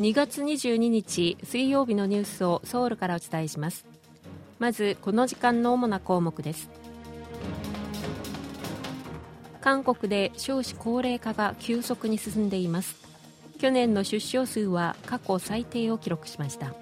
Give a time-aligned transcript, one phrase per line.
[0.00, 3.86] 2月22日水曜日のニュースをソウルからお伝えします。
[4.58, 6.68] まずこの時間の主な項目です。
[9.62, 12.96] 韓国で少子高齢化が急速に進んでいます。
[13.58, 16.74] 去年の出生数は過去最低を記録しました。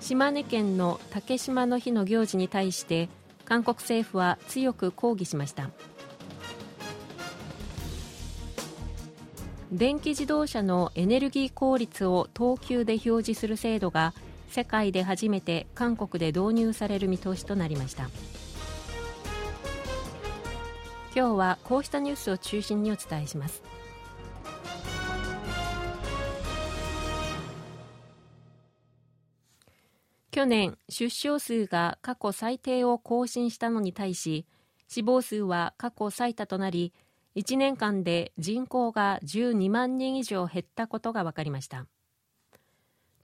[0.00, 3.10] 島根県の竹島の日の行事に対して
[3.44, 5.68] 韓国政府は強く抗議しました。
[9.72, 14.12] 電気自動車のエネルギー効率を等級で表示する制度が
[14.48, 18.10] 世界で初めて韓国で導入される見通しとなりました。
[21.16, 23.62] 今日はこうしたニュースを中心にお伝えします。
[30.30, 34.46] 去年出生数が過去最低を更新したのに対し
[34.88, 36.92] 死亡数は過去最多となり
[37.36, 41.86] 1年間で人口が12万人以上減ったことが分かりました。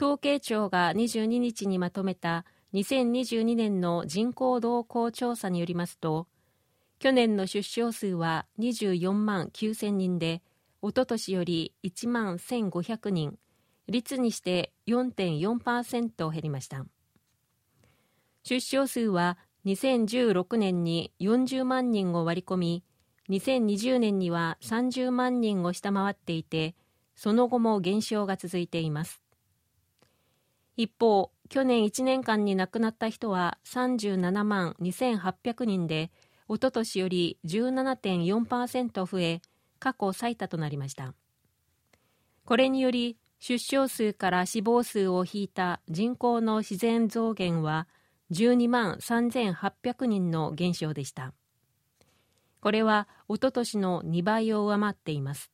[0.01, 6.29] 統計庁が22日にまとめた2022年の人口動向調査によりますと
[6.99, 10.43] 去年の出生数は24万9000人で
[10.83, 13.39] おととしより1万1500人
[13.89, 16.85] 率にして4.4%減りました。
[18.45, 22.85] 出生数は2016年に40万人を割り込み
[23.31, 26.75] 2020年には30万人を下回っていて
[27.15, 29.21] その後も減少が続いています。
[30.77, 36.11] 一方去年1年間に亡くなった人は37万2800人で
[36.47, 39.43] おととしより17.4%増え
[39.79, 41.15] 過去最多となりました。
[42.45, 47.87] これにより出生数から死亡数を引いた人口の自然増減は
[48.33, 51.33] 12万3800人の減少でした。
[52.61, 55.53] これはおととしの2倍を上回っています。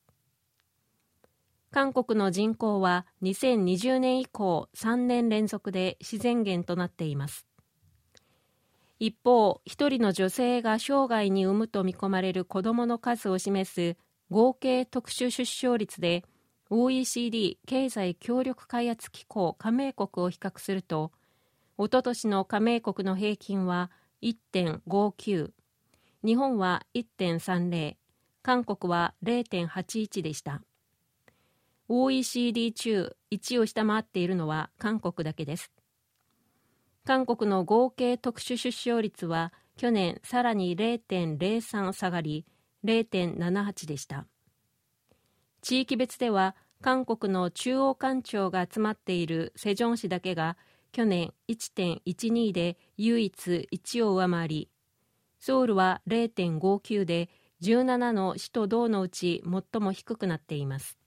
[1.71, 7.45] 韓国の人口は2020年以降3年連続で自然減となっています。
[8.97, 13.97] 一方一人の女性が生涯に産むと見込まれる子どもの数を示す
[14.29, 16.23] 合計特殊出生率で
[16.69, 21.11] OECD 経済協力開発機構加盟国を比較すると
[21.77, 25.51] おととしの加盟国の平均は1.59
[26.25, 27.95] 日本は1.30
[28.41, 30.63] 韓国は0.81でした。
[31.87, 35.71] OECD 中1を下回っているのは韓国だけです。
[37.05, 42.47] 韓国の合計特殊出生率は去年さらに0.03下がり
[42.83, 44.25] 0.78でした。
[45.61, 50.57] 地域別では韓国の中央官庁が集まっているセジョン市だけが
[50.91, 54.69] 去年1.12で唯一1を上回り
[55.45, 57.29] ソウルは0.59で
[57.61, 60.97] 17の首都道のうち最も低くなっています。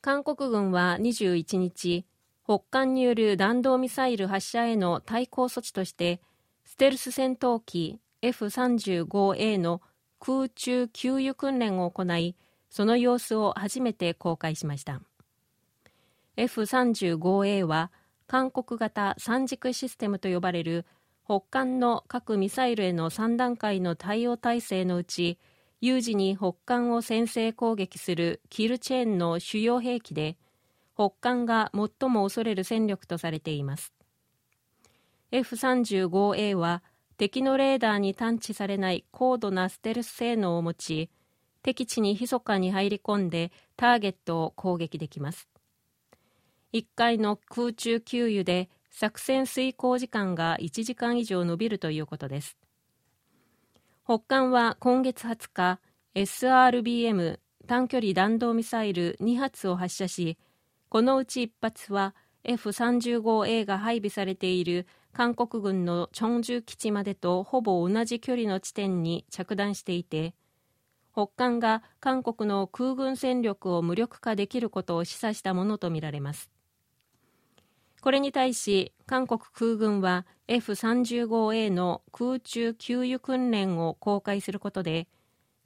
[0.00, 2.04] 韓国軍は21日
[2.42, 6.20] 北韓による弾道ミサイル発射への対抗措置として
[6.64, 9.82] ステルス戦闘機 F35A の
[10.18, 12.34] 空中給油訓練を行い
[12.70, 15.00] その様子を初めて公開しました。
[16.38, 17.90] F35A は
[18.28, 20.86] 韓国型三軸システムと呼ばれる
[21.24, 25.38] 北韓の核ミサイルへの3段階の対応体制のうち
[25.80, 30.36] 有事に北韓を先制攻撃するキルチェーンの主要兵器で
[30.94, 33.92] 北韓が最も恐れる戦力とされています。
[35.32, 36.82] F35A は
[37.16, 41.10] 敵のレーダーに探知されない高度なステルス性能を持ち
[41.62, 45.48] 敵地に密かに入り込んでターゲットを攻撃できます。
[46.72, 52.56] 1回の空中給油で作戦遂行時間が1時間以上延びるということです。
[54.04, 55.80] 北韓は今月20日
[56.14, 60.38] SRBM 短距離弾道ミサイル2発を発射し
[60.88, 62.14] このうち1発は
[62.44, 70.34] F35A が配備されている韓国軍のチョンジュ基地までとほぼ同じ距離の地点に着弾していて
[71.12, 76.48] 北韓が韓国の空軍戦力を無力化できることを示唆したものとみられます。
[78.00, 85.08] これに対し韓国空軍は F35A の空中給油訓練を公開することで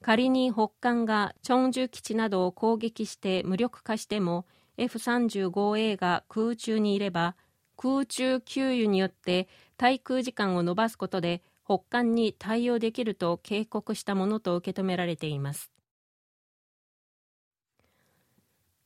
[0.00, 4.46] 仮に北韓がチョンジュ基地などを攻撃して無力化しても
[4.78, 7.36] F35A が空中にいれば
[7.76, 15.70] 空中給油によって対空時間を延ばすことで北韓に対応できると警告したものと受け止められています。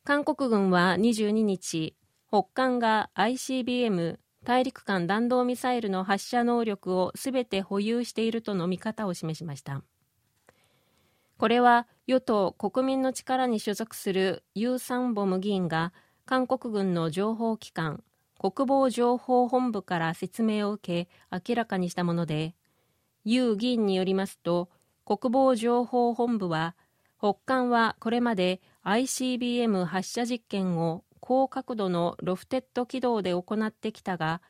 [0.04, 1.96] 韓国軍は22日
[2.28, 9.82] 北韓が ICBM 大陸間弾道ミサイルの発射能力をすべて保有しているとの見方を示しました。
[11.38, 15.92] これは与党国民の力に所属するユー・サンボム議員が
[16.24, 18.02] 韓国軍の情報機関
[18.38, 21.10] 国防情報本部から説明を受け
[21.48, 22.54] 明らかにしたもので
[23.24, 24.70] ユー議員によりますと
[25.04, 26.74] 国防情報本部は
[27.18, 34.40] 北韓はこれまで ICBM 発射実験を高角度のロフテッド軌道で行ってきたが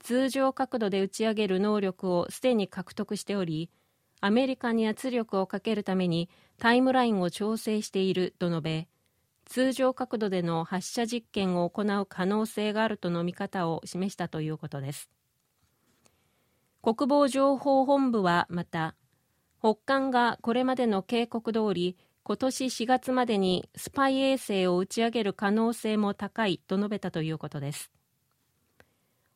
[0.00, 3.70] 通常角度で打ち上げる能力をすでに獲得しており
[4.20, 6.28] アメリカに圧力をかけるために
[6.58, 8.86] タイムラインを調整していると述べ
[9.46, 15.08] 通常角度での発射実験を行う可能性があるとの見方を示したということです。
[16.82, 18.94] 国防情報本部はまた
[19.60, 21.96] 北韓がこれまでの警告通り
[22.28, 27.92] 今年4月までにスパイ衛星を打ち上げる可能性も高いと述べたということです。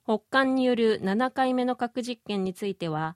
[0.02, 3.14] 北韓による7回目の核実験については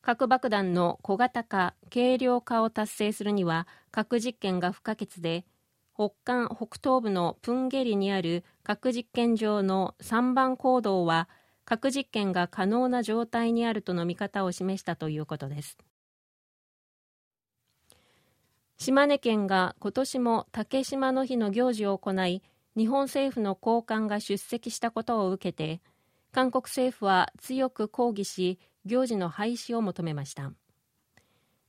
[0.00, 5.44] 核爆弾の小型化軽量化を達成するには核実験が不可欠で
[5.94, 11.28] 北韓北東部のプンゲリにある核実験場の3番坑道は
[11.66, 15.76] 核実験が可能な状態にあるとの見方を示したということです。
[18.80, 22.42] 島根県が今年も竹島の日の行事を行い
[22.78, 25.82] 日本政府の高官が出席したことを受けて
[26.32, 30.54] 韓国政府は強く抗議し行事の廃止を求めました。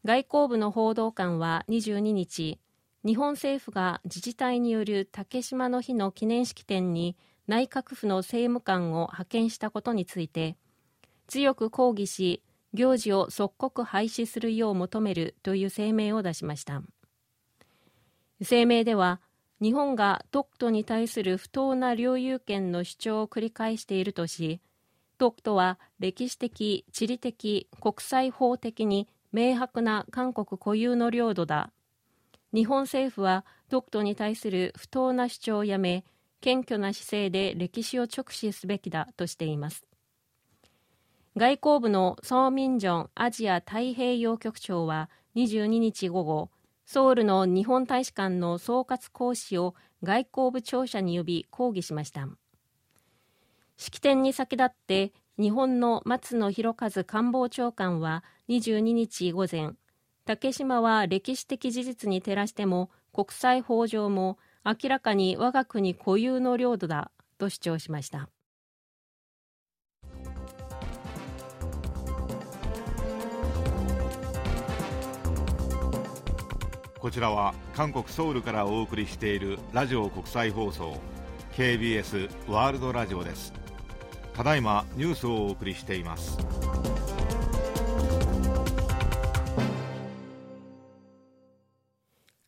[0.06, 2.62] 外交部の報道官は22日
[3.06, 10.56] 日本政府が自治体による竹島の日の記念式典に内閣府の政務官を派遣したことについて
[11.28, 12.42] 強く抗議し
[12.74, 16.82] 行事を即刻廃止するよう求めるという声明を出しました。
[18.48, 19.22] 声明では
[19.62, 24.62] 日本が独島に対する不当な領有権の主張を繰り返しているとし
[25.22, 31.70] 独島は歴史的、地理的、国際法的に明白な韓国固有の領土だ。
[32.56, 36.06] 日本政府は独島に対する不当な主張をやめ
[36.42, 39.86] 謙虚な姿勢で歴史を直視すべきだとしています。
[41.38, 46.50] 外交部のソー・ミンジョンアジア太平洋局長は22日午後
[46.94, 52.28] ソウルの日本大使館の総括講師を外交部庁舎に呼び抗議しました。
[53.78, 59.72] 式典に先立って日本の松野博一官房長官は22日午前
[60.26, 68.28] 竹島は歴史的事実に照らしても国際法上も明らかに我が国固有の領土だと主張しました。
[77.02, 81.00] こちらは韓国ソウルからお送りしているラジオ国際放送
[81.54, 83.54] KBS ワールドラジオです。
[84.36, 86.38] ただいまニュースをお送りしています。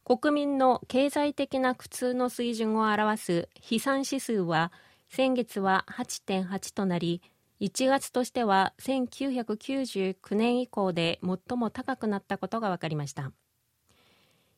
[0.06, 4.72] 国民の経済的な苦痛の水準を表す飛散指数は
[5.10, 7.24] 先月は8.8となり
[7.60, 13.32] 1月としては1999年以降で最も高くなったことが分かりました。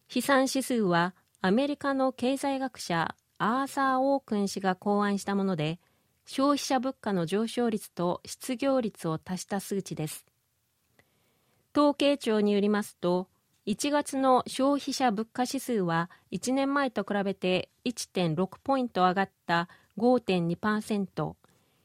[0.08, 5.80] 飛散指数はアメリカの経済学者アーサー・オークン氏が考案したもので
[6.26, 10.26] 消費者物価の上昇率と失業率を足した数値です。
[11.76, 13.28] 統計庁によりますと
[13.66, 21.34] 1月の消費者物価指数は1年前と比べて1.6ポイント上がった5.2%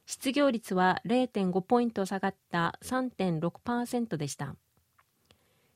[0.06, 4.54] 失業率は0.5ポイント下がった3.6%でした。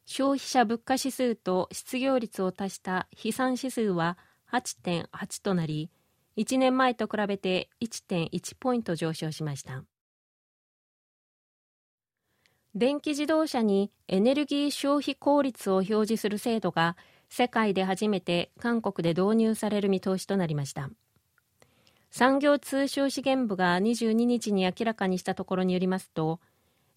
[0.06, 4.18] 消費者物価指数と失業率を足した飛散指数は
[4.52, 5.90] 8.8となり
[6.36, 9.84] 1年前と比べて1.1ポイント上昇しました。
[12.74, 16.96] 電気自動車にエネルギー消費効率を表示する制度が
[17.28, 20.90] 世界で初めて韓国で導入される見通しとなりました。
[22.10, 26.40] 産業通商資源部が22日に明らかにしたところによりますと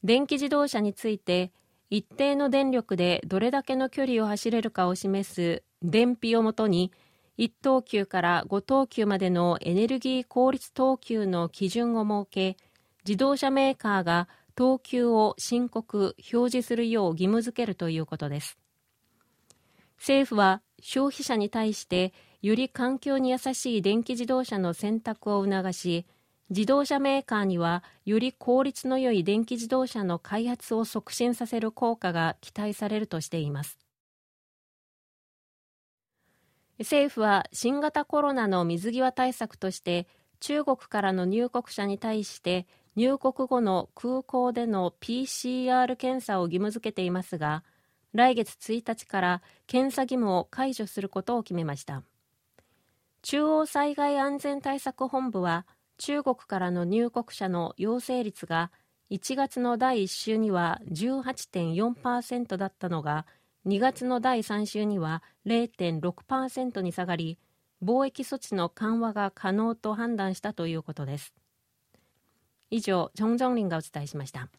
[0.04, 1.52] 電気自動車について
[1.90, 6.92] 一定の電力でどれだけの距離を走れるかを示す電費をもとに
[7.38, 12.58] 1等級から5等級までのエネルギー効率等級の基準を設け
[13.06, 18.58] 自動車メーカーが等級を申告表示するよう義務付けるということです。
[19.98, 26.06] 政府は消費者に対してより環境に優しい電気自動車の選択を促し
[26.50, 33.78] 自動車メーカーにはより効率の良い電気自動車の開発を促進させる効果が期待されるとしています。
[36.80, 40.08] 政府は新型コロナの水際対策として
[40.40, 47.64] 中国からの入国者に対して入国後の空港での PCR 検査を義務付けていますが
[48.14, 52.04] 来月1日から検査義務を解除することを決めました。
[53.24, 55.66] 中央災害安全対策本部は
[55.98, 58.72] 中国からの入国者の陽性率が
[59.10, 63.26] 1月の第1週には18.4%だったのが
[63.66, 67.38] 2月の第3週には0.6%に下がり
[67.84, 71.34] 貿易措置の緩和が可能と判断したということです
[72.70, 74.50] 以上、チョン・ジョンリンがお伝えしました。